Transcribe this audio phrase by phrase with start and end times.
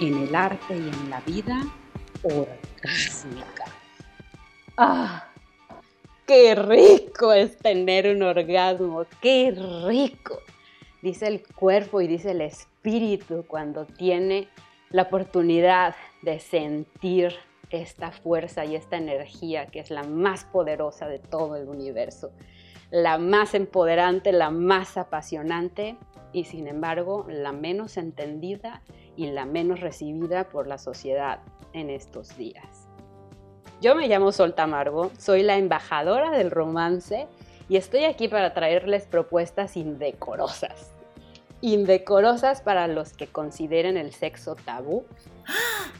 [0.00, 1.60] En el arte y en la vida,
[2.22, 3.64] orgásmica.
[4.76, 5.28] ¡Ah!
[6.26, 9.04] ¡Qué rico es tener un orgasmo!
[9.20, 9.54] ¡Qué
[9.86, 10.38] rico!
[11.02, 14.48] Dice el cuerpo y dice el espíritu cuando tiene
[14.90, 17.34] la oportunidad de sentir
[17.70, 22.30] esta fuerza y esta energía que es la más poderosa de todo el universo,
[22.90, 25.96] la más empoderante, la más apasionante
[26.32, 28.82] y sin embargo la menos entendida
[29.16, 31.40] y la menos recibida por la sociedad
[31.72, 32.88] en estos días.
[33.80, 37.26] Yo me llamo Sol Tamargo, soy la embajadora del romance
[37.68, 40.92] y estoy aquí para traerles propuestas indecorosas.
[41.60, 45.04] Indecorosas para los que consideren el sexo tabú,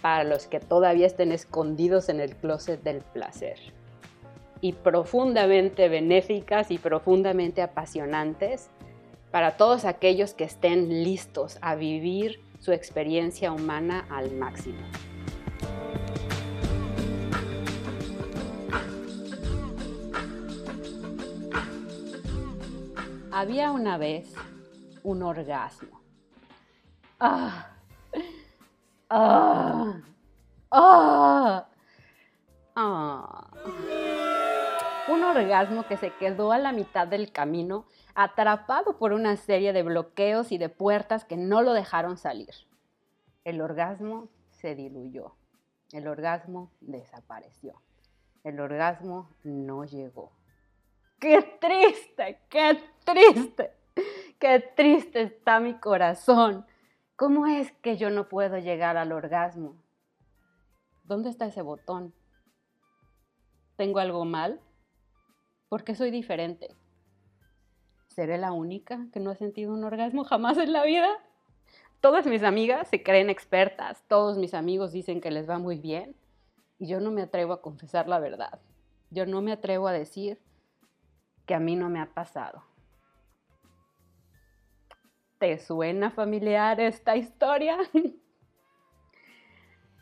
[0.01, 3.59] para los que todavía estén escondidos en el closet del placer.
[4.61, 8.71] Y profundamente benéficas y profundamente apasionantes
[9.33, 14.87] para todos aquellos que estén listos a vivir su experiencia humana al máximo.
[23.33, 24.33] Había una vez
[25.03, 26.03] un orgasmo.
[27.19, 27.71] ¡Ah!
[29.09, 30.03] ¡Ah!
[30.71, 31.67] ¡Ah!
[35.09, 39.83] Un orgasmo que se quedó a la mitad del camino, atrapado por una serie de
[39.83, 42.51] bloqueos y de puertas que no lo dejaron salir.
[43.43, 45.35] El orgasmo se diluyó.
[45.91, 47.83] El orgasmo desapareció.
[48.45, 50.31] El orgasmo no llegó.
[51.19, 52.41] ¡Qué triste!
[52.49, 53.73] ¡Qué triste!
[54.39, 56.65] ¡Qué triste está mi corazón!
[57.17, 59.75] ¿Cómo es que yo no puedo llegar al orgasmo?
[61.05, 62.15] ¿Dónde está ese botón?
[63.77, 64.61] ¿Tengo algo mal?
[65.73, 66.69] ¿Por qué soy diferente?
[68.09, 71.09] ¿Seré la única que no ha sentido un orgasmo jamás en la vida?
[72.03, 76.15] Todas mis amigas se creen expertas, todos mis amigos dicen que les va muy bien
[76.79, 78.61] y yo no me atrevo a confesar la verdad.
[79.09, 80.43] Yo no me atrevo a decir
[81.47, 82.63] que a mí no me ha pasado.
[85.39, 87.79] ¿Te suena familiar esta historia?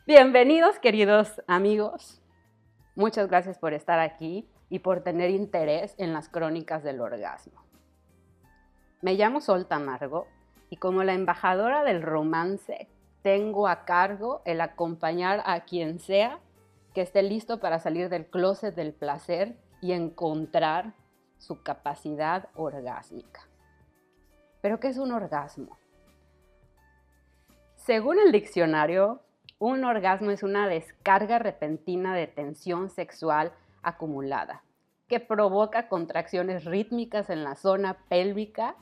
[0.05, 2.21] Bienvenidos queridos amigos.
[2.93, 7.61] Muchas gracias por estar aquí y por tener interés en las crónicas del orgasmo.
[9.01, 10.27] Me llamo Sol Tamargo
[10.69, 12.87] y como la embajadora del romance
[13.21, 16.39] tengo a cargo el acompañar a quien sea
[16.95, 20.93] que esté listo para salir del closet del placer y encontrar
[21.37, 23.41] su capacidad orgásmica.
[24.61, 25.77] ¿Pero qué es un orgasmo?
[27.75, 29.21] Según el diccionario,
[29.59, 33.51] un orgasmo es una descarga repentina de tensión sexual
[33.83, 34.63] acumulada,
[35.07, 38.75] que provoca contracciones rítmicas en la zona pélvica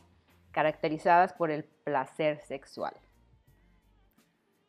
[0.51, 2.93] caracterizadas por el placer sexual.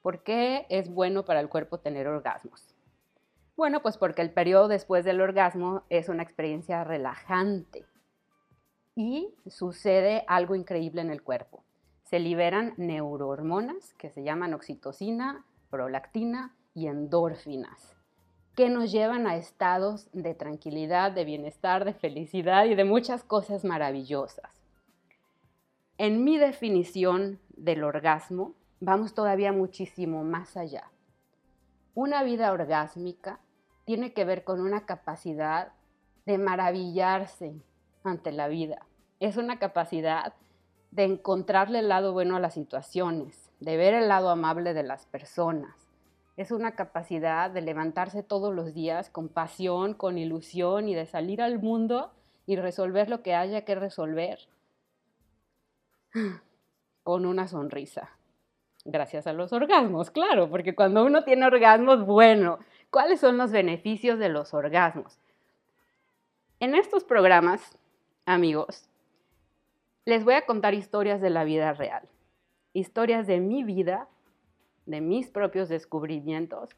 [0.03, 2.75] ¿Por qué es bueno para el cuerpo tener orgasmos?
[3.57, 7.85] Bueno, pues porque el periodo después del orgasmo es una experiencia relajante
[8.95, 11.63] y sucede algo increíble en el cuerpo.
[12.05, 18.00] Se liberan neurohormonas que se llaman oxitocina, prolactina y endorfinas
[18.55, 23.65] que nos llevan a estados de tranquilidad, de bienestar, de felicidad y de muchas cosas
[23.65, 24.51] maravillosas.
[25.99, 30.91] En mi definición del orgasmo, vamos todavía muchísimo más allá.
[31.95, 33.41] Una vida orgásmica
[33.85, 35.73] tiene que ver con una capacidad
[36.25, 37.55] de maravillarse
[38.05, 38.87] ante la vida.
[39.21, 40.35] Es una capacidad
[40.91, 45.07] de encontrarle el lado bueno a las situaciones, de ver el lado amable de las
[45.07, 45.90] personas,
[46.37, 51.43] es una capacidad de levantarse todos los días con pasión, con ilusión y de salir
[51.43, 52.13] al mundo
[52.47, 54.39] y resolver lo que haya que resolver
[57.03, 58.11] con una sonrisa.
[58.85, 62.59] Gracias a los orgasmos, claro, porque cuando uno tiene orgasmos, bueno,
[62.91, 65.19] ¿cuáles son los beneficios de los orgasmos?
[66.61, 67.77] En estos programas,
[68.25, 68.89] amigos,
[70.07, 72.09] les voy a contar historias de la vida real,
[72.73, 74.09] historias de mi vida
[74.91, 76.71] de mis propios descubrimientos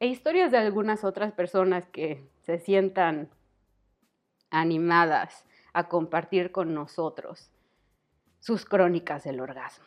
[0.00, 3.30] e historias de algunas otras personas que se sientan
[4.50, 7.50] animadas a compartir con nosotros
[8.40, 9.86] sus crónicas del orgasmo.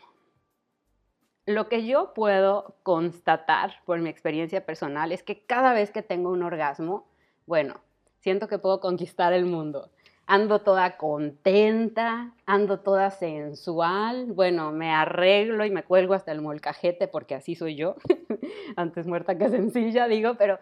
[1.45, 6.31] Lo que yo puedo constatar por mi experiencia personal es que cada vez que tengo
[6.31, 7.07] un orgasmo,
[7.45, 7.81] bueno,
[8.19, 9.91] siento que puedo conquistar el mundo
[10.27, 17.07] ando toda contenta, ando toda sensual, bueno, me arreglo y me cuelgo hasta el molcajete
[17.07, 17.95] porque así soy yo,
[18.75, 20.59] antes muerta que sencilla, digo, pero,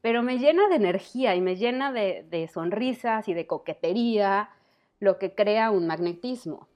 [0.00, 4.50] pero me llena de energía y me llena de, de sonrisas y de coquetería,
[4.98, 6.68] lo que crea un magnetismo.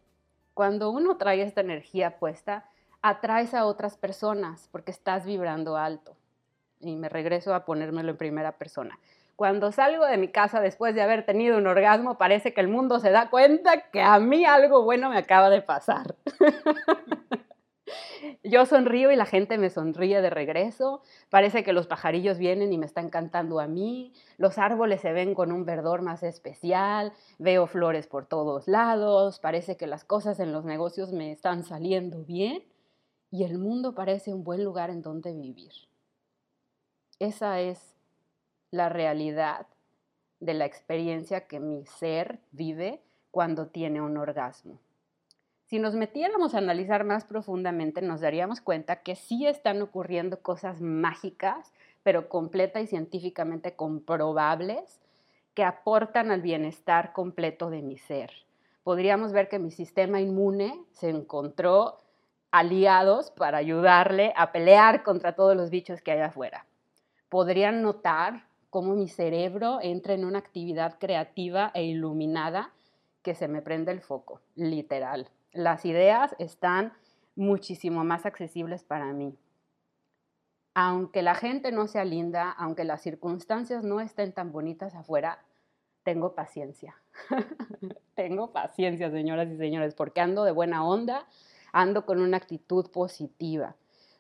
[0.55, 2.69] Cuando uno trae esta energía puesta,
[3.03, 6.17] atraes a otras personas porque estás vibrando alto.
[6.81, 8.99] Y me regreso a ponérmelo en primera persona.
[9.41, 13.01] Cuando salgo de mi casa después de haber tenido un orgasmo, parece que el mundo
[13.01, 16.15] se da cuenta que a mí algo bueno me acaba de pasar.
[18.45, 21.01] Yo sonrío y la gente me sonríe de regreso.
[21.31, 24.13] Parece que los pajarillos vienen y me están cantando a mí.
[24.37, 27.15] Los árboles se ven con un verdor más especial.
[27.39, 29.41] Veo flores por todos lados.
[29.41, 32.63] Parece que las cosas en los negocios me están saliendo bien.
[33.31, 35.73] Y el mundo parece un buen lugar en donde vivir.
[37.19, 37.91] Esa es
[38.71, 39.67] la realidad
[40.41, 43.01] de la experiencia que mi ser vive
[43.31, 44.79] cuando tiene un orgasmo.
[45.67, 50.81] Si nos metiéramos a analizar más profundamente, nos daríamos cuenta que sí están ocurriendo cosas
[50.81, 51.73] mágicas,
[52.03, 55.01] pero completa y científicamente comprobables,
[55.55, 58.33] que aportan al bienestar completo de mi ser.
[58.83, 61.99] Podríamos ver que mi sistema inmune se encontró
[62.51, 66.67] aliados para ayudarle a pelear contra todos los bichos que hay afuera.
[67.29, 72.73] Podrían notar cómo mi cerebro entra en una actividad creativa e iluminada
[73.23, 76.93] que se me prende el foco, literal las ideas están
[77.35, 79.37] muchísimo más accesibles para mí.
[80.75, 85.45] Aunque la gente no sea linda, aunque las circunstancias no estén tan bonitas afuera,
[86.05, 86.97] tengo paciencia.
[88.15, 91.27] tengo paciencia, señoras y señores, porque ando de buena onda,
[91.73, 93.75] ando con una actitud positiva.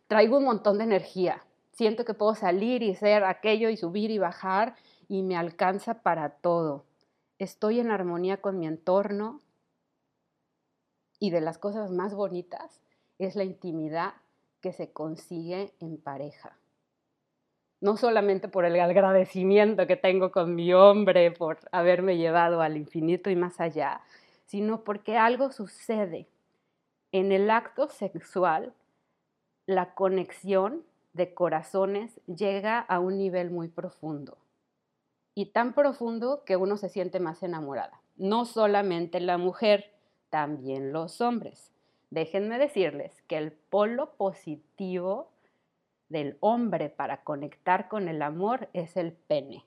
[0.08, 1.44] Traigo un montón de energía.
[1.80, 4.76] Siento que puedo salir y ser aquello y subir y bajar
[5.08, 6.84] y me alcanza para todo.
[7.38, 9.40] Estoy en armonía con mi entorno,
[11.18, 12.82] y de las cosas más bonitas
[13.18, 14.12] es la intimidad
[14.60, 16.58] que se consigue en pareja.
[17.80, 23.30] No solamente por el agradecimiento que tengo con mi hombre por haberme llevado al infinito
[23.30, 24.02] y más allá,
[24.44, 26.28] sino porque algo sucede.
[27.10, 28.74] En el acto sexual,
[29.64, 34.38] la conexión de corazones llega a un nivel muy profundo.
[35.34, 38.00] Y tan profundo que uno se siente más enamorada.
[38.16, 39.92] No solamente la mujer,
[40.28, 41.70] también los hombres.
[42.10, 45.28] Déjenme decirles que el polo positivo
[46.08, 49.64] del hombre para conectar con el amor es el pene.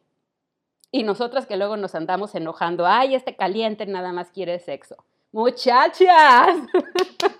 [0.91, 4.97] Y nosotras que luego nos andamos enojando, ay, este caliente nada más quiere sexo.
[5.31, 6.57] Muchachas,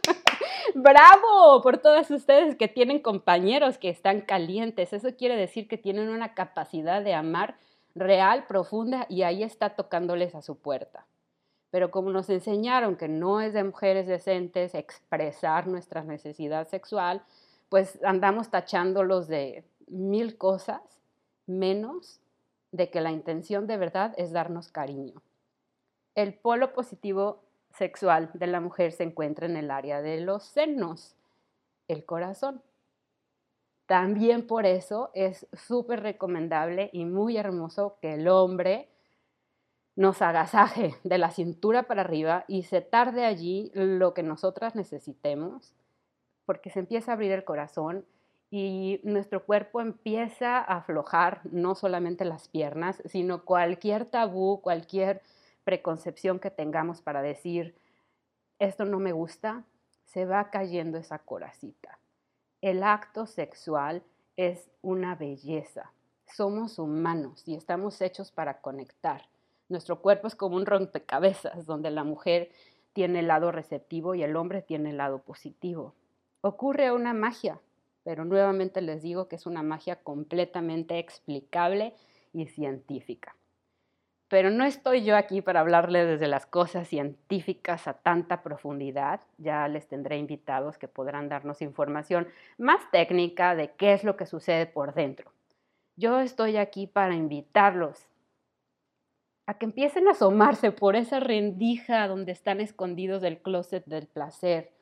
[0.83, 4.94] bravo por todas ustedes que tienen compañeros que están calientes.
[4.94, 7.56] Eso quiere decir que tienen una capacidad de amar
[7.95, 11.06] real, profunda, y ahí está tocándoles a su puerta
[11.74, 17.24] pero como nos enseñaron que no es de mujeres decentes expresar nuestra necesidad sexual,
[17.69, 20.81] pues andamos tachándolos de mil cosas,
[21.47, 22.19] menos
[22.71, 25.19] de que la intención de verdad es darnos cariño.
[26.13, 27.41] El polo positivo
[27.73, 31.15] sexual de la mujer se encuentra en el área de los senos,
[31.87, 32.61] el corazón.
[33.85, 38.89] También por eso es súper recomendable y muy hermoso que el hombre
[39.95, 45.73] nos agasaje de la cintura para arriba y se tarde allí lo que nosotras necesitemos,
[46.45, 48.05] porque se empieza a abrir el corazón
[48.49, 55.21] y nuestro cuerpo empieza a aflojar no solamente las piernas, sino cualquier tabú, cualquier
[55.63, 57.75] preconcepción que tengamos para decir,
[58.60, 59.65] esto no me gusta,
[60.06, 61.99] se va cayendo esa coracita.
[62.61, 64.04] El acto sexual
[64.37, 65.92] es una belleza.
[66.26, 69.28] Somos humanos y estamos hechos para conectar.
[69.69, 72.52] Nuestro cuerpo es como un rompecabezas donde la mujer
[72.94, 75.95] tiene el lado receptivo y el hombre tiene el lado positivo.
[76.42, 77.59] Ocurre una magia,
[78.04, 81.95] pero nuevamente les digo que es una magia completamente explicable
[82.33, 83.35] y científica.
[84.33, 89.21] Pero no estoy yo aquí para hablarles desde las cosas científicas a tanta profundidad.
[89.37, 94.25] Ya les tendré invitados que podrán darnos información más técnica de qué es lo que
[94.25, 95.31] sucede por dentro.
[95.97, 98.07] Yo estoy aquí para invitarlos
[99.45, 104.73] a que empiecen a asomarse por esa rendija donde están escondidos del closet del placer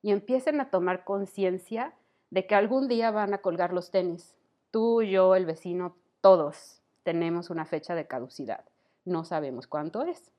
[0.00, 1.92] y empiecen a tomar conciencia
[2.30, 4.38] de que algún día van a colgar los tenis.
[4.70, 8.64] Tú, yo, el vecino, todos tenemos una fecha de caducidad.
[9.06, 10.32] No sabemos cuánto es.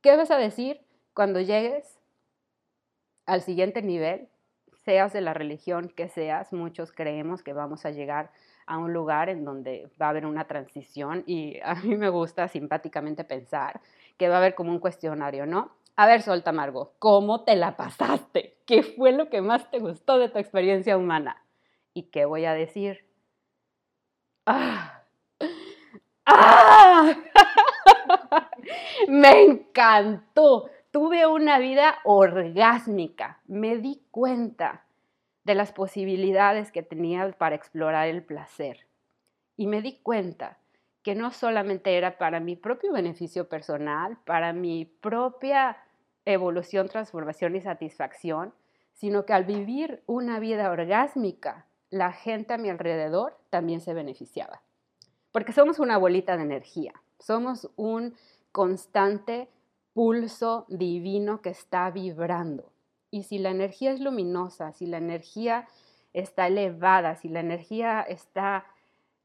[0.00, 0.80] ¿Qué vas a decir
[1.12, 2.00] cuando llegues
[3.26, 4.28] al siguiente nivel?
[4.84, 8.30] Seas de la religión que seas, muchos creemos que vamos a llegar
[8.66, 12.48] a un lugar en donde va a haber una transición y a mí me gusta
[12.48, 13.80] simpáticamente pensar
[14.16, 15.72] que va a haber como un cuestionario, ¿no?
[15.94, 18.56] A ver, Solta Margo, ¿cómo te la pasaste?
[18.64, 21.44] ¿Qué fue lo que más te gustó de tu experiencia humana?
[21.92, 23.04] ¿Y qué voy a decir?
[24.46, 25.02] ¡Ah!
[26.24, 27.14] ¡Ah!
[29.08, 33.42] me encantó tuve una vida orgásmica.
[33.46, 34.86] Me di cuenta
[35.44, 38.86] de las posibilidades que tenía para explorar el placer.
[39.58, 40.56] Y me di cuenta
[41.02, 45.76] que no solamente era para mi propio beneficio personal, para mi propia
[46.24, 48.54] evolución, transformación y satisfacción,
[48.94, 54.62] sino que al vivir una vida orgásmica, la gente a mi alrededor también se beneficiaba.
[55.30, 58.14] Porque somos una bolita de energía, somos un
[58.56, 59.50] constante
[59.92, 62.72] pulso divino que está vibrando.
[63.10, 65.68] Y si la energía es luminosa, si la energía
[66.14, 68.64] está elevada, si la energía está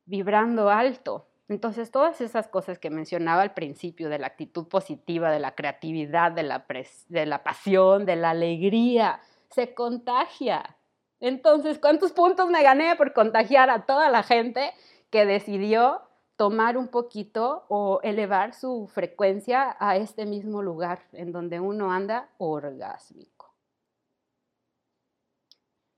[0.05, 5.39] vibrando alto, entonces todas esas cosas que mencionaba al principio de la actitud positiva, de
[5.39, 6.65] la creatividad, de la,
[7.07, 10.75] de la pasión, de la alegría, se contagia.
[11.21, 14.73] Entonces, ¿cuántos puntos me gané por contagiar a toda la gente
[15.09, 16.01] que decidió
[16.41, 22.29] tomar un poquito o elevar su frecuencia a este mismo lugar en donde uno anda
[22.39, 23.53] orgásmico.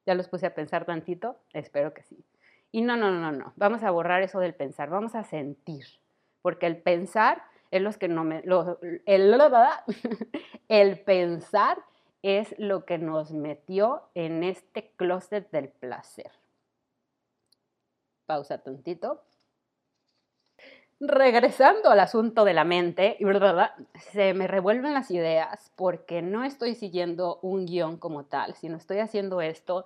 [0.06, 1.38] ¿Ya los puse a pensar tantito?
[1.54, 2.26] Espero que sí.
[2.74, 5.86] Y no, no, no, no, vamos a borrar eso del pensar, vamos a sentir,
[6.42, 8.44] porque el pensar es lo que no me...
[9.06, 9.40] el,
[10.68, 11.78] el pensar
[12.22, 16.34] es lo que nos metió en este closet del placer.
[18.26, 19.24] Pausa tantito
[21.08, 23.18] regresando al asunto de la mente,
[24.12, 29.00] se me revuelven las ideas porque no estoy siguiendo un guion como tal, sino estoy
[29.00, 29.86] haciendo esto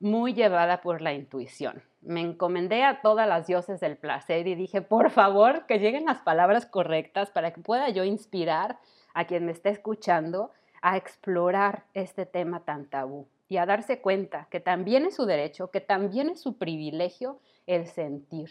[0.00, 1.82] muy llevada por la intuición.
[2.02, 6.18] Me encomendé a todas las dioses del placer y dije, por favor, que lleguen las
[6.18, 8.78] palabras correctas para que pueda yo inspirar
[9.14, 14.46] a quien me esté escuchando a explorar este tema tan tabú y a darse cuenta
[14.50, 18.50] que también es su derecho, que también es su privilegio el sentir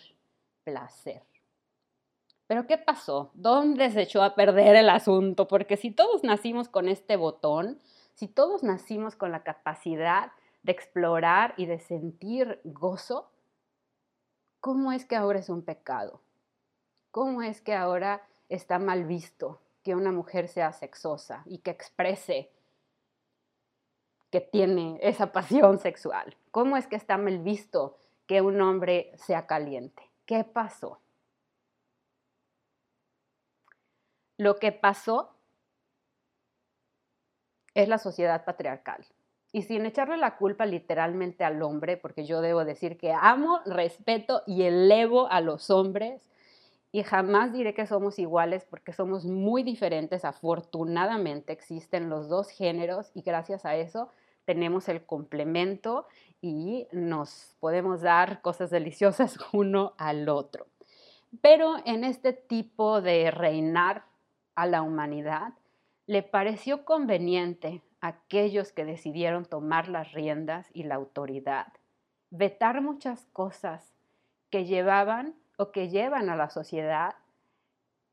[0.64, 1.22] placer.
[2.48, 3.32] Pero ¿qué pasó?
[3.34, 5.48] ¿Dónde se echó a perder el asunto?
[5.48, 7.80] Porque si todos nacimos con este botón,
[8.14, 13.30] si todos nacimos con la capacidad de explorar y de sentir gozo,
[14.60, 16.22] ¿cómo es que ahora es un pecado?
[17.12, 22.52] ¿Cómo es que ahora está mal visto que una mujer sea sexosa y que exprese
[24.30, 26.36] que tiene esa pasión sexual?
[26.52, 27.98] ¿Cómo es que está mal visto
[28.28, 30.04] que un hombre sea caliente?
[30.25, 31.00] ¿Qué pasó?
[34.38, 35.36] Lo que pasó
[37.74, 39.06] es la sociedad patriarcal.
[39.51, 44.44] Y sin echarle la culpa literalmente al hombre, porque yo debo decir que amo, respeto
[44.46, 46.30] y elevo a los hombres
[46.96, 50.24] y jamás diré que somos iguales porque somos muy diferentes.
[50.24, 54.10] Afortunadamente existen los dos géneros y gracias a eso
[54.46, 56.08] tenemos el complemento
[56.42, 60.68] y nos podemos dar cosas deliciosas uno al otro.
[61.42, 64.06] Pero en este tipo de reinar
[64.56, 65.54] a la humanidad,
[66.08, 71.68] le pareció conveniente a aquellos que decidieron tomar las riendas y la autoridad,
[72.30, 73.94] vetar muchas cosas
[74.50, 77.16] que llevaban o que llevan a la sociedad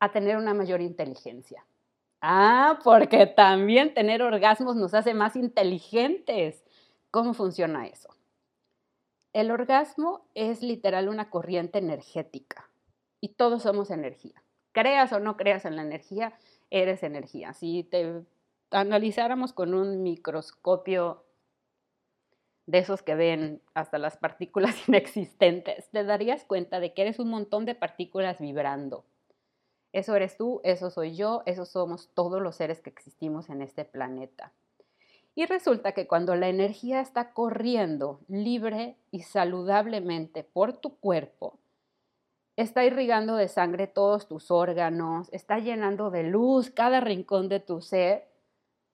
[0.01, 1.65] a tener una mayor inteligencia.
[2.21, 6.65] Ah, porque también tener orgasmos nos hace más inteligentes.
[7.11, 8.09] ¿Cómo funciona eso?
[9.33, 12.69] El orgasmo es literal una corriente energética
[13.21, 16.33] y todos somos energía creas o no creas en la energía,
[16.71, 17.53] eres energía.
[17.53, 18.23] Si te
[18.71, 21.25] analizáramos con un microscopio
[22.67, 27.29] de esos que ven hasta las partículas inexistentes, te darías cuenta de que eres un
[27.29, 29.05] montón de partículas vibrando.
[29.93, 33.85] Eso eres tú, eso soy yo, eso somos todos los seres que existimos en este
[33.85, 34.53] planeta.
[35.35, 41.59] Y resulta que cuando la energía está corriendo libre y saludablemente por tu cuerpo,
[42.57, 47.81] está irrigando de sangre todos tus órganos, está llenando de luz cada rincón de tu
[47.81, 48.29] ser,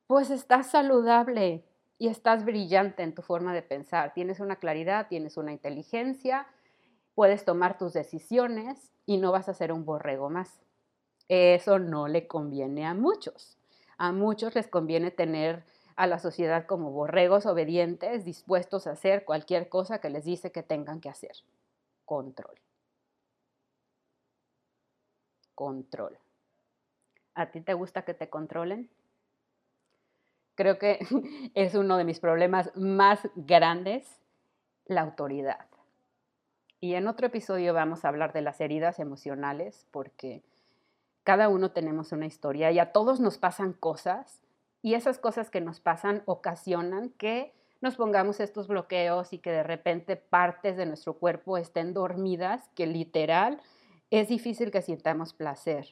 [0.06, 1.64] pues estás saludable
[1.98, 4.14] y estás brillante en tu forma de pensar.
[4.14, 6.46] Tienes una claridad, tienes una inteligencia,
[7.14, 10.60] puedes tomar tus decisiones y no vas a ser un borrego más.
[11.28, 13.58] Eso no le conviene a muchos.
[13.98, 15.64] A muchos les conviene tener
[15.96, 20.62] a la sociedad como borregos obedientes, dispuestos a hacer cualquier cosa que les dice que
[20.62, 21.32] tengan que hacer.
[22.04, 22.58] Control
[25.58, 26.16] control.
[27.34, 28.88] ¿A ti te gusta que te controlen?
[30.54, 31.00] Creo que
[31.54, 34.20] es uno de mis problemas más grandes,
[34.86, 35.66] la autoridad.
[36.78, 40.44] Y en otro episodio vamos a hablar de las heridas emocionales porque
[41.24, 44.40] cada uno tenemos una historia y a todos nos pasan cosas
[44.80, 49.64] y esas cosas que nos pasan ocasionan que nos pongamos estos bloqueos y que de
[49.64, 53.60] repente partes de nuestro cuerpo estén dormidas, que literal
[54.10, 55.86] es difícil que sintamos placer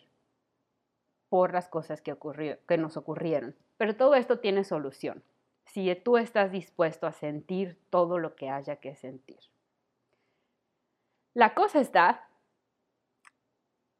[1.28, 2.16] por las cosas que,
[2.78, 3.56] nos ocurrieron.
[3.76, 5.22] Pero todo esto tiene solución
[5.64, 9.40] si tú estás dispuesto a sentir todo lo que haya que sentir.
[11.34, 12.28] La cosa está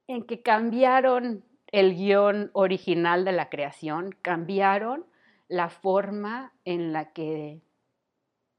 [0.07, 5.05] en que cambiaron el guion original de la creación, cambiaron
[5.49, 7.61] la forma en la que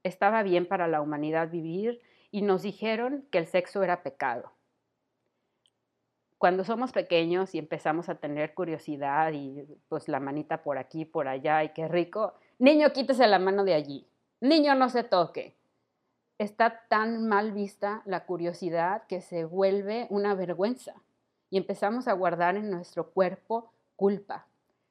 [0.02, 2.00] estaba bien para la humanidad vivir
[2.30, 4.52] y nos dijeron que el sexo era pecado.
[6.38, 11.26] Cuando somos pequeños y empezamos a tener curiosidad y pues la manita por aquí, por
[11.26, 14.06] allá y qué rico, niño quítese la mano de allí,
[14.40, 15.56] niño no se toque.
[16.38, 20.94] Está tan mal vista la curiosidad que se vuelve una vergüenza
[21.50, 24.46] y empezamos a guardar en nuestro cuerpo culpa.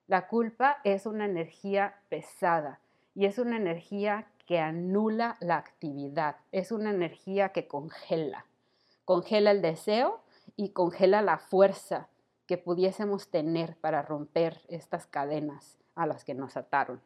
[0.07, 2.81] La culpa es una energía pesada
[3.15, 8.45] y es una energía que anula la actividad, es una energía que congela,
[9.05, 10.21] congela el deseo
[10.57, 12.09] y congela la fuerza
[12.47, 17.01] que pudiésemos tener para romper estas cadenas a las que nos ataron.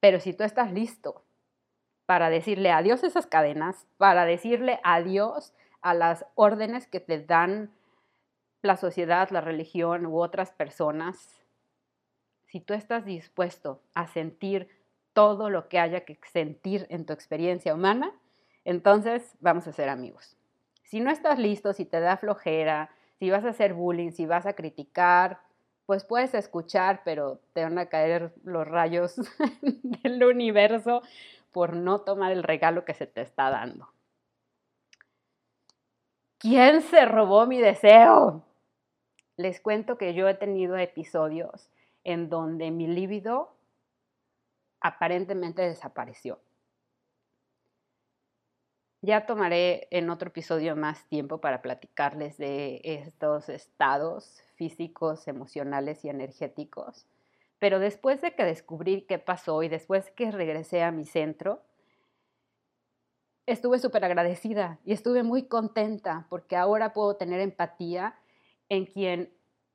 [0.00, 1.24] Pero si tú estás listo
[2.06, 7.72] para decirle adiós a esas cadenas, para decirle adiós a las órdenes que te dan
[8.62, 11.42] la sociedad, la religión u otras personas,
[12.46, 14.68] si tú estás dispuesto a sentir
[15.12, 18.12] todo lo que haya que sentir en tu experiencia humana,
[18.64, 20.36] entonces vamos a ser amigos.
[20.84, 24.46] Si no estás listo, si te da flojera, si vas a hacer bullying, si vas
[24.46, 25.40] a criticar,
[25.86, 29.16] pues puedes escuchar, pero te van a caer los rayos
[30.02, 31.02] del universo
[31.52, 33.88] por no tomar el regalo que se te está dando.
[36.38, 38.44] ¿Quién se robó mi deseo?
[39.36, 41.70] Les cuento que yo he tenido episodios
[42.04, 43.56] en donde mi líbido
[44.80, 46.38] aparentemente desapareció.
[49.06, 56.08] Ya tomaré en otro episodio más tiempo para platicarles de estos estados físicos, emocionales y
[56.08, 57.06] energéticos.
[57.58, 61.60] Pero después de que descubrí qué pasó y después que regresé a mi centro,
[63.44, 68.14] estuve súper agradecida y estuve muy contenta porque ahora puedo tener empatía
[68.70, 69.34] en quien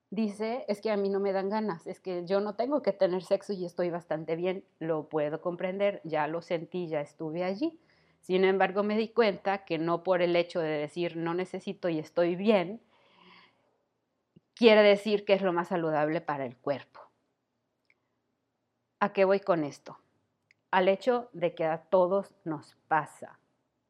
[0.10, 2.94] dice, es que a mí no me dan ganas, es que yo no tengo que
[2.94, 7.80] tener sexo y estoy bastante bien, lo puedo comprender, ya lo sentí, ya estuve allí.
[8.22, 12.00] Sin embargo, me di cuenta que no por el hecho de decir no necesito y
[12.00, 12.82] estoy bien,
[14.56, 17.00] quiere decir que es lo más saludable para el cuerpo.
[19.00, 19.98] ¿A qué voy con esto?
[20.72, 23.40] Al hecho de que a todos nos pasa,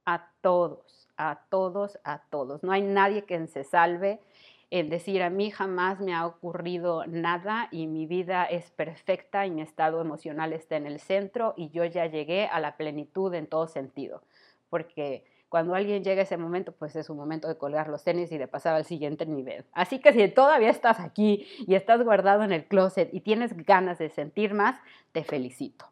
[0.06, 2.63] a todos, a todos, a todos.
[2.63, 4.22] No hay nadie que se salve
[4.71, 9.51] en decir a mí jamás me ha ocurrido nada y mi vida es perfecta y
[9.51, 13.47] mi estado emocional está en el centro y yo ya llegué a la plenitud en
[13.47, 14.21] todo sentido.
[14.69, 18.32] Porque cuando alguien llega a ese momento, pues es un momento de colgar los tenis
[18.32, 19.65] y de pasar al siguiente nivel.
[19.71, 23.97] Así que si todavía estás aquí y estás guardado en el closet y tienes ganas
[23.97, 24.79] de sentir más,
[25.12, 25.91] te felicito.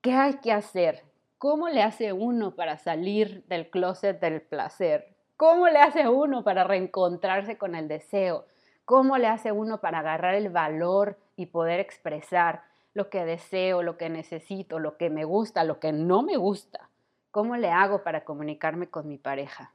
[0.00, 1.04] ¿Qué hay que hacer?
[1.38, 5.09] ¿Cómo le hace uno para salir del closet del placer?
[5.40, 8.44] ¿Cómo le hace uno para reencontrarse con el deseo?
[8.84, 13.96] ¿Cómo le hace uno para agarrar el valor y poder expresar lo que deseo, lo
[13.96, 16.90] que necesito, lo que me gusta, lo que no me gusta?
[17.30, 19.72] ¿Cómo le hago para comunicarme con mi pareja?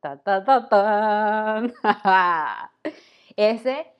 [0.00, 1.60] Ta, ta, ta,
[3.36, 3.92] ese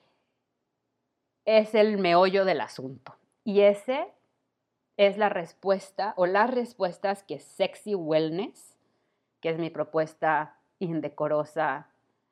[1.45, 3.15] es el meollo del asunto.
[3.43, 4.11] Y ese
[4.97, 8.72] es la respuesta o las respuestas que Sexy Wellness
[9.43, 11.89] que es mi propuesta indecorosa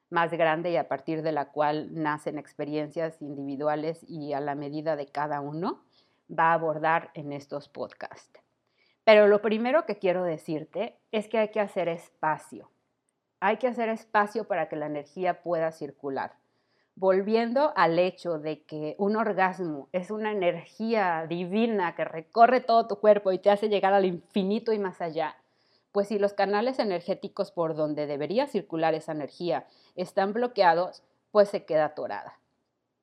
[0.09, 4.95] más grande y a partir de la cual nacen experiencias individuales y a la medida
[4.95, 5.83] de cada uno,
[6.27, 8.41] va a abordar en estos podcasts.
[9.03, 12.69] Pero lo primero que quiero decirte es que hay que hacer espacio.
[13.39, 16.33] Hay que hacer espacio para que la energía pueda circular.
[16.95, 22.99] Volviendo al hecho de que un orgasmo es una energía divina que recorre todo tu
[22.99, 25.35] cuerpo y te hace llegar al infinito y más allá,
[25.91, 31.65] pues si los canales energéticos por donde debería circular esa energía están bloqueados, pues se
[31.65, 32.39] queda atorada.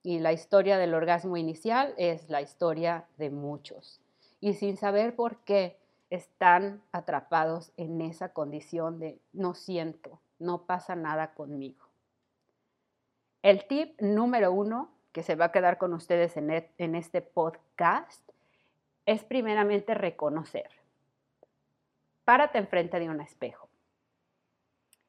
[0.03, 4.01] Y la historia del orgasmo inicial es la historia de muchos.
[4.41, 5.77] Y sin saber por qué
[6.11, 11.85] están atrapados en esa condición de no siento, no pasa nada conmigo.
[13.43, 17.21] El tip número uno que se va a quedar con ustedes en, e, en este
[17.21, 18.27] podcast
[19.05, 20.78] es primeramente reconocer
[22.29, 23.71] Párate enfrente de un espejo.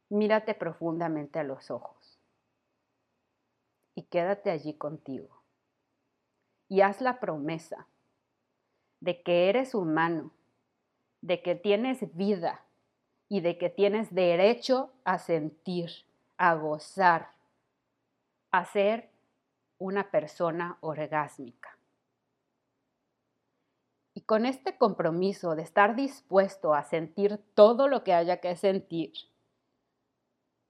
[0.08, 2.18] Mírate profundamente a los ojos
[3.94, 5.44] y quédate allí contigo.
[6.70, 7.90] Y haz la promesa
[9.02, 10.32] de que eres humano,
[11.20, 12.64] de que tienes vida
[13.28, 15.90] y de que tienes derecho a sentir,
[16.38, 17.34] a gozar,
[18.50, 19.10] a ser
[19.78, 21.79] una persona orgásmica.
[24.30, 29.12] Con este compromiso de estar dispuesto a sentir todo lo que haya que sentir,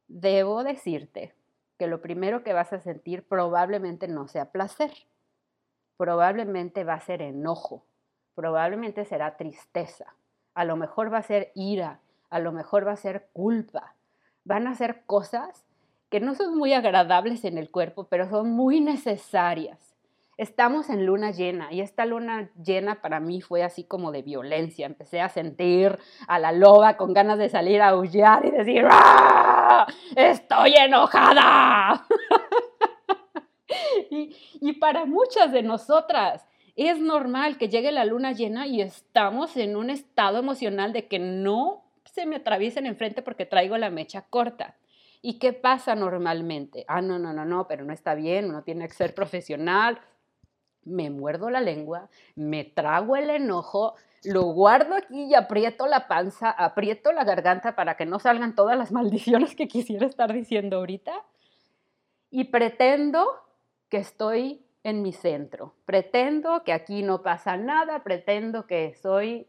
[0.08, 1.36] debo decirte
[1.78, 4.93] que lo primero que vas a sentir probablemente no sea placer,
[5.98, 7.84] probablemente va a ser enojo,
[8.34, 10.15] probablemente será tristeza,
[10.54, 13.93] a lo mejor va a ser ira, a lo mejor va a ser culpa,
[14.45, 15.65] van a ser cosas
[16.10, 19.88] que no son muy agradables en el cuerpo, pero son muy necesarias
[20.39, 24.86] estamos en luna llena y esta luna llena para mí fue así como de violencia.
[24.86, 29.86] Empecé a sentir a la loba con ganas de salir a aullar y decir, ¡Ah!
[30.15, 32.06] ¡Estoy enojada!
[34.10, 36.45] y, para muchas de nosotras
[36.78, 41.19] es normal que llegue la luna llena y estamos en un estado emocional de que
[41.19, 44.78] no se me atraviesen enfrente porque traigo la mecha corta.
[45.21, 46.86] ¿Y qué pasa normalmente?
[46.88, 49.99] Ah, no, no, no, no, pero no está bien, uno tiene que ser profesional,
[50.84, 56.50] me muerdo la lengua, me trago el enojo, lo guardo aquí y aprieto la panza,
[56.50, 61.13] aprieto la garganta para que no salgan todas las maldiciones que quisiera estar diciendo ahorita.
[62.32, 63.28] Y pretendo
[63.89, 65.74] que estoy en mi centro.
[65.86, 69.48] Pretendo que aquí no pasa nada, pretendo que soy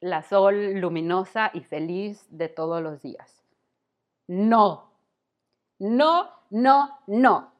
[0.00, 3.44] la sol luminosa y feliz de todos los días.
[4.26, 4.90] No,
[5.78, 7.52] no, no, no.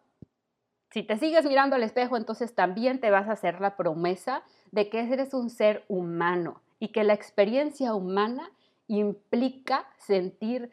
[0.90, 4.88] Si te sigues mirando al espejo, entonces también te vas a hacer la promesa de
[4.88, 8.50] que eres un ser humano y que la experiencia humana
[8.88, 10.72] implica sentir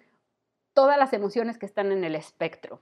[0.73, 2.81] todas las emociones que están en el espectro,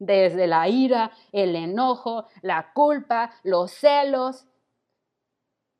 [0.00, 4.46] desde la ira, el enojo, la culpa, los celos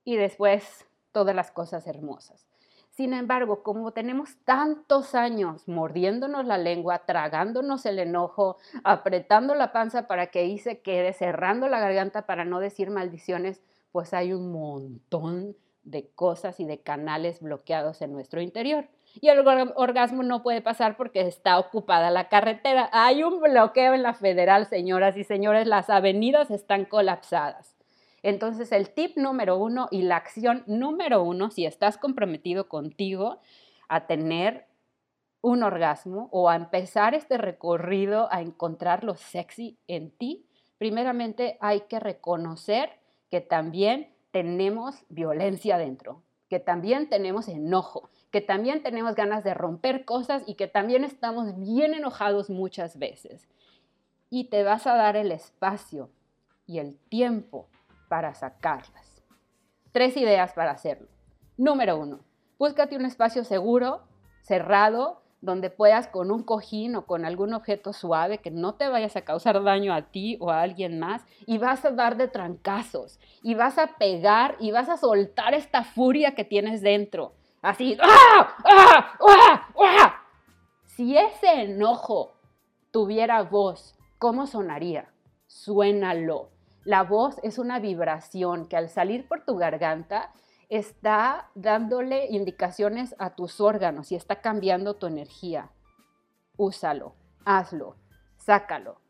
[0.05, 2.52] y después todas las cosas hermosas.
[2.93, 10.07] Sin embargo, como tenemos tantos años mordiéndonos la lengua, tragándonos el enojo, apretando la panza
[10.07, 14.53] para que ahí se quede, cerrando la garganta para no decir maldiciones, pues hay un
[14.53, 18.87] montón de cosas y de canales bloqueados en nuestro interior.
[19.23, 22.91] Y el orgasmo no puede pasar porque está ocupada la carretera.
[22.93, 27.75] Hay un bloqueo en la federal, señoras y señores, las avenidas están colapsadas.
[28.23, 33.41] Entonces, el tip número uno y la acción número uno, si estás comprometido contigo
[33.89, 34.67] a tener
[35.41, 40.47] un orgasmo o a empezar este recorrido a encontrar lo sexy en ti,
[40.79, 42.91] primeramente hay que reconocer
[43.29, 50.05] que también tenemos violencia dentro, que también tenemos enojo, que también tenemos ganas de romper
[50.05, 53.49] cosas y que también estamos bien enojados muchas veces.
[54.31, 56.09] Y te vas a dar el espacio
[56.67, 57.69] y el tiempo
[58.13, 59.25] para sacarlas.
[59.91, 61.09] Tres ideas para hacerlo.
[61.57, 62.21] Número uno,
[62.59, 64.03] búscate un espacio seguro,
[64.43, 69.17] cerrado, donde puedas con un cojín o con algún objeto suave que no te vayas
[69.17, 73.19] a causar daño a ti o a alguien más y vas a dar de trancazos
[73.43, 77.33] y vas a pegar y vas a soltar esta furia que tienes dentro.
[77.63, 78.57] Así, ¡ah!
[78.63, 79.17] ¡Ah!
[79.27, 79.69] ¡Ah!
[79.79, 80.23] ¡Ah!
[80.85, 82.35] Si ese enojo
[82.91, 85.11] tuviera voz, ¿cómo sonaría?
[85.47, 86.52] Suénalo.
[86.85, 90.33] La voz es una vibración que al salir por tu garganta
[90.69, 95.71] está dándole indicaciones a tus órganos y está cambiando tu energía.
[96.57, 97.15] Úsalo,
[97.45, 97.97] hazlo,
[98.37, 99.01] sácalo.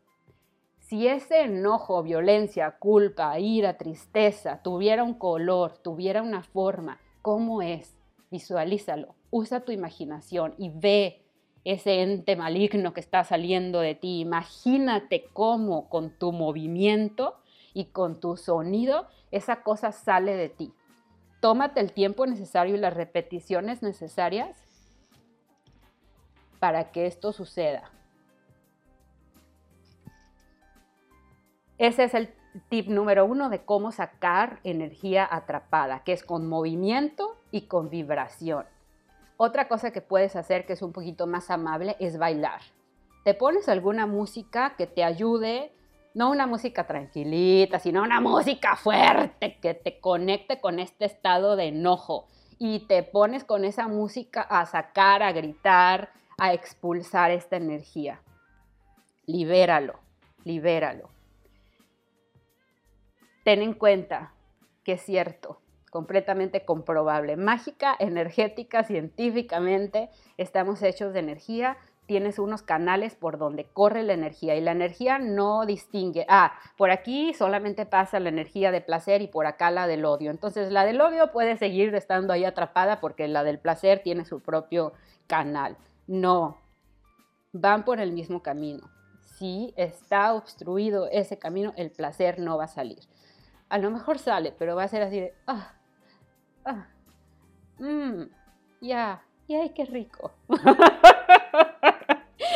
[0.77, 7.95] Si ese enojo, violencia, culpa, ira, tristeza tuviera un color, tuviera una forma, ¿cómo es?
[8.29, 11.23] Visualízalo, usa tu imaginación y ve
[11.63, 14.19] ese ente maligno que está saliendo de ti.
[14.19, 17.37] Imagínate cómo con tu movimiento
[17.73, 20.73] y con tu sonido esa cosa sale de ti.
[21.39, 24.57] Tómate el tiempo necesario y las repeticiones necesarias
[26.59, 27.91] para que esto suceda.
[31.77, 32.33] Ese es el
[32.69, 38.65] tip número uno de cómo sacar energía atrapada, que es con movimiento y con vibración.
[39.37, 42.61] Otra cosa que puedes hacer que es un poquito más amable es bailar.
[43.25, 45.73] Te pones alguna música que te ayude
[46.13, 51.65] no una música tranquilita, sino una música fuerte que te conecte con este estado de
[51.65, 52.27] enojo
[52.59, 58.21] y te pones con esa música a sacar, a gritar, a expulsar esta energía.
[59.25, 59.99] Libéralo,
[60.43, 61.09] libéralo.
[63.43, 64.33] Ten en cuenta
[64.83, 73.15] que es cierto, completamente comprobable, mágica, energética, científicamente, estamos hechos de energía, tienes unos canales
[73.15, 78.19] por donde corre la energía y la energía no distingue, ah, por aquí solamente pasa
[78.19, 80.31] la energía de placer y por acá la del odio.
[80.31, 84.41] Entonces la del odio puede seguir estando ahí atrapada porque la del placer tiene su
[84.41, 84.93] propio
[85.27, 85.77] canal.
[86.07, 86.57] No,
[87.53, 88.89] van por el mismo camino.
[89.37, 92.99] si está obstruido ese camino, el placer no va a salir.
[93.67, 95.73] A lo mejor sale, pero va a ser así de, ah,
[96.65, 96.87] ah,
[97.79, 98.23] mmm,
[98.79, 100.31] ya, y ay, qué rico.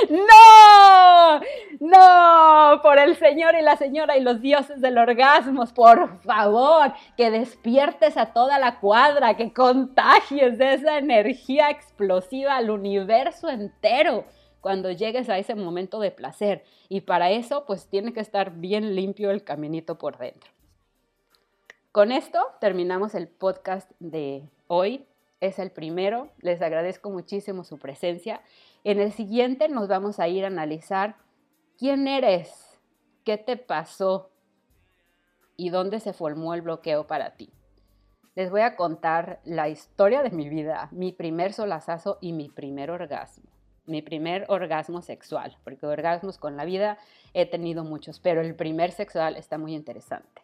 [0.09, 1.41] ¡No!
[1.79, 2.81] ¡No!
[2.81, 8.17] Por el Señor y la Señora y los dioses del orgasmo, por favor, que despiertes
[8.17, 14.25] a toda la cuadra, que contagies de esa energía explosiva al universo entero
[14.61, 16.63] cuando llegues a ese momento de placer.
[16.89, 20.51] Y para eso, pues tiene que estar bien limpio el caminito por dentro.
[21.91, 25.05] Con esto terminamos el podcast de hoy.
[25.39, 26.29] Es el primero.
[26.41, 28.41] Les agradezco muchísimo su presencia.
[28.87, 31.17] En el siguiente nos vamos a ir a analizar
[31.77, 32.79] quién eres,
[33.25, 34.31] qué te pasó
[35.57, 37.51] y dónde se formó el bloqueo para ti.
[38.33, 42.89] Les voy a contar la historia de mi vida, mi primer solazazo y mi primer
[42.89, 43.51] orgasmo.
[43.87, 46.97] Mi primer orgasmo sexual, porque orgasmos con la vida
[47.33, 50.43] he tenido muchos, pero el primer sexual está muy interesante.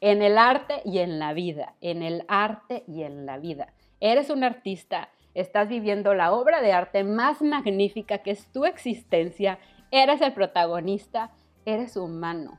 [0.00, 3.72] En el arte y en la vida, en el arte y en la vida.
[4.00, 5.08] Eres un artista,
[5.40, 9.58] estás viviendo la obra de arte más magnífica que es tu existencia,
[9.90, 11.30] eres el protagonista,
[11.64, 12.58] eres humano,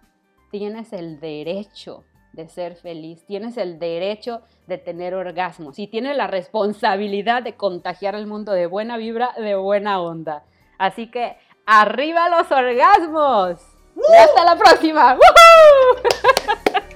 [0.51, 6.27] tienes el derecho de ser feliz, tienes el derecho de tener orgasmos y tienes la
[6.27, 10.43] responsabilidad de contagiar al mundo de buena vibra, de buena onda.
[10.77, 11.35] Así que,
[11.65, 13.59] ¡arriba los orgasmos!
[13.95, 15.17] ¡Y hasta la próxima!